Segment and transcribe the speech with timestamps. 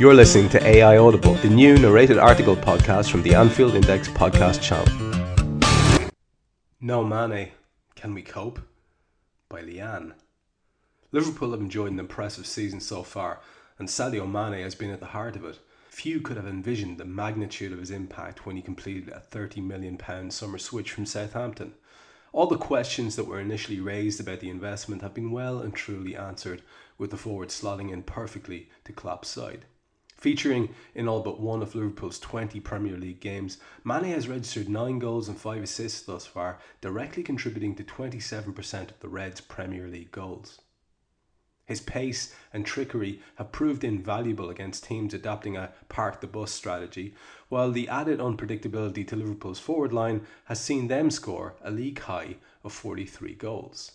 [0.00, 4.62] You're listening to AI Audible, the new narrated article podcast from the Anfield Index podcast
[4.62, 4.88] channel.
[6.80, 7.50] No Mane,
[7.96, 8.60] Can We Cope?
[9.50, 10.14] by Leanne.
[11.12, 13.42] Liverpool have enjoyed an impressive season so far,
[13.78, 15.58] and Sadio Mane has been at the heart of it.
[15.90, 20.30] Few could have envisioned the magnitude of his impact when he completed a £30 million
[20.30, 21.74] summer switch from Southampton.
[22.32, 26.16] All the questions that were initially raised about the investment have been well and truly
[26.16, 26.62] answered,
[26.96, 29.66] with the forward slotting in perfectly to Klopp's side.
[30.20, 34.98] Featuring in all but one of Liverpool's 20 Premier League games, Mane has registered 9
[34.98, 40.12] goals and 5 assists thus far, directly contributing to 27% of the Reds' Premier League
[40.12, 40.60] goals.
[41.64, 47.14] His pace and trickery have proved invaluable against teams adopting a park the bus strategy,
[47.48, 52.36] while the added unpredictability to Liverpool's forward line has seen them score a league high
[52.62, 53.92] of 43 goals.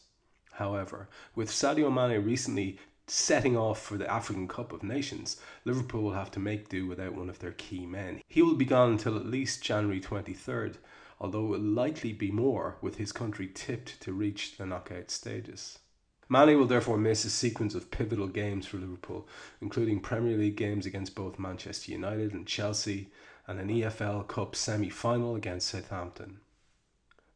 [0.53, 6.13] However, with Sadio Mane recently setting off for the African Cup of Nations, Liverpool will
[6.13, 8.21] have to make do without one of their key men.
[8.27, 10.77] He will be gone until at least January 23rd,
[11.19, 15.79] although it will likely be more with his country tipped to reach the knockout stages.
[16.27, 19.27] Mane will therefore miss a sequence of pivotal games for Liverpool,
[19.61, 23.11] including Premier League games against both Manchester United and Chelsea,
[23.47, 26.39] and an EFL Cup semi final against Southampton.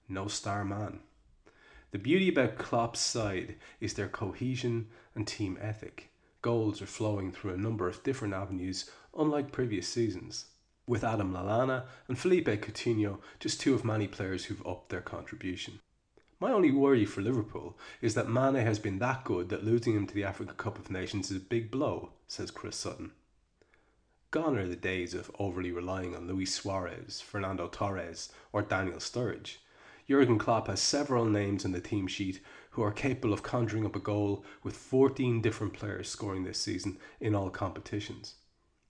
[0.08, 1.02] No star man.
[1.92, 6.12] The beauty about Klopp's side is their cohesion and team ethic.
[6.44, 10.46] Goals are flowing through a number of different avenues, unlike previous seasons.
[10.86, 15.80] With Adam Lallana and Felipe Coutinho just two of many players who've upped their contribution.
[16.40, 20.06] My only worry for Liverpool is that Mane has been that good that losing him
[20.08, 23.12] to the Africa Cup of Nations is a big blow, says Chris Sutton.
[24.32, 29.58] Gone are the days of overly relying on Luis Suarez, Fernando Torres, or Daniel Sturridge.
[30.10, 33.96] Jurgen Klopp has several names in the team sheet who are capable of conjuring up
[33.96, 38.34] a goal with 14 different players scoring this season in all competitions.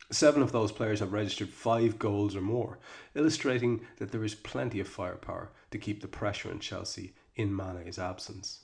[0.10, 2.80] Seven of those players have registered five goals or more,
[3.16, 8.00] illustrating that there is plenty of firepower to keep the pressure on Chelsea in Mane's
[8.00, 8.64] absence.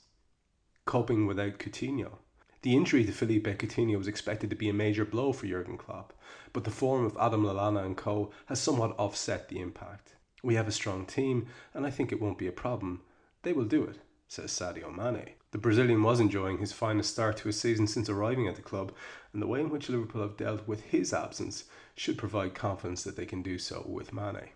[0.86, 2.20] Coping without Coutinho.
[2.62, 6.14] The injury to Felipe Coutinho was expected to be a major blow for Jurgen Klopp,
[6.54, 10.15] but the form of Adam Lallana and co has somewhat offset the impact.
[10.42, 13.02] We have a strong team, and I think it won't be a problem.
[13.42, 13.98] They will do it,
[14.28, 15.34] says Sadio Mane.
[15.50, 18.92] The Brazilian was enjoying his finest start to a season since arriving at the club,
[19.32, 21.64] and the way in which Liverpool have dealt with his absence
[21.94, 24.50] should provide confidence that they can do so with Mane.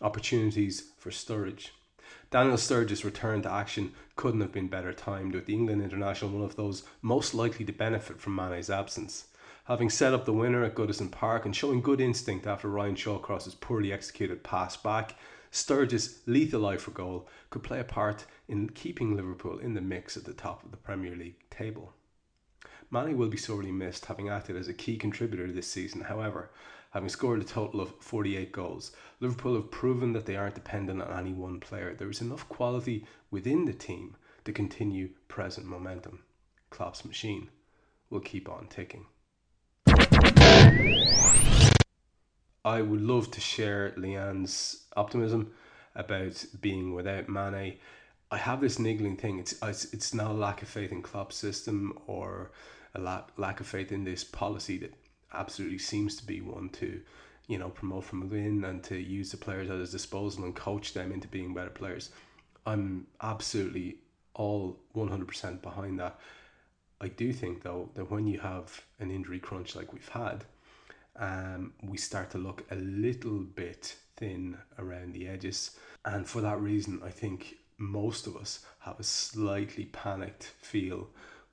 [0.00, 1.70] Opportunities for Sturridge.
[2.30, 6.42] Daniel Sturridge's return to action couldn't have been better timed, with the England international one
[6.42, 9.26] of those most likely to benefit from Mane's absence
[9.64, 13.54] having set up the winner at Goodison Park and showing good instinct after Ryan Shawcross's
[13.54, 15.14] poorly executed pass back,
[15.52, 20.16] Sturridge's lethal eye for goal could play a part in keeping Liverpool in the mix
[20.16, 21.92] at the top of the Premier League table.
[22.90, 26.00] Mane will be sorely missed, having acted as a key contributor this season.
[26.00, 26.50] However,
[26.90, 31.18] having scored a total of 48 goals, Liverpool have proven that they aren't dependent on
[31.18, 31.94] any one player.
[31.94, 36.24] There is enough quality within the team to continue present momentum.
[36.70, 37.48] Klopp's machine
[38.10, 39.06] will keep on ticking.
[42.64, 45.52] I would love to share Leanne's optimism
[45.94, 47.78] about being without Mane.
[48.30, 49.38] I have this niggling thing.
[49.38, 52.50] It's it's, it's not a lack of faith in Klopp's system or
[52.94, 54.94] a lack, lack of faith in this policy that
[55.32, 57.00] absolutely seems to be one to,
[57.48, 60.92] you know, promote from within and to use the players at his disposal and coach
[60.94, 62.10] them into being better players.
[62.64, 63.96] I'm absolutely
[64.34, 66.18] all 100% behind that.
[67.00, 70.44] I do think though that when you have an injury crunch like we've had,
[71.16, 75.72] um, we start to look a little bit thin around the edges.
[76.04, 81.08] And for that reason, I think most of us have a slightly panicked feel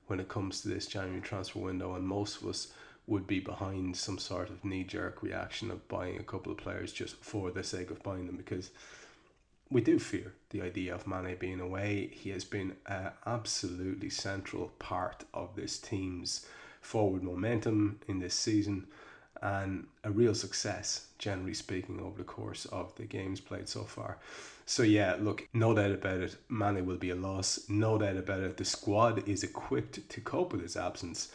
[0.06, 2.72] when it comes to this January transfer window, and most of us
[3.06, 6.92] would be behind some sort of knee jerk reaction of buying a couple of players
[6.92, 8.70] just for the sake of buying them because
[9.70, 12.10] we do fear the idea of Mane being away.
[12.12, 16.46] He has been an absolutely central part of this team's
[16.80, 18.86] forward momentum in this season
[19.42, 24.18] and a real success, generally speaking, over the course of the games played so far.
[24.66, 27.68] So, yeah, look, no doubt about it, Mane will be a loss.
[27.68, 31.32] No doubt about it, the squad is equipped to cope with his absence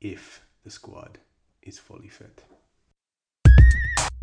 [0.00, 1.18] if the squad
[1.62, 2.42] is fully fit.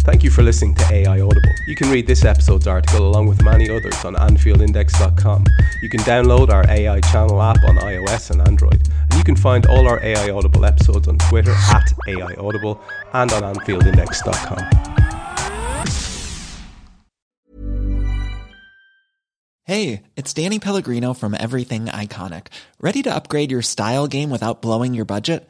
[0.03, 1.55] Thank you for listening to AI Audible.
[1.65, 5.45] You can read this episode's article along with many others on AnfieldIndex.com.
[5.81, 8.85] You can download our AI channel app on iOS and Android.
[8.99, 12.81] And you can find all our AI Audible episodes on Twitter at AI Audible
[13.13, 14.93] and on AnfieldIndex.com.
[19.65, 22.47] Hey, it's Danny Pellegrino from Everything Iconic.
[22.81, 25.49] Ready to upgrade your style game without blowing your budget?